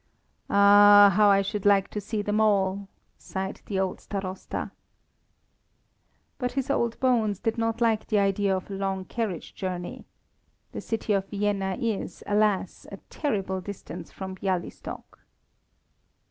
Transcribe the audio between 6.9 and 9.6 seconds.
bones did not like the idea of a long carriage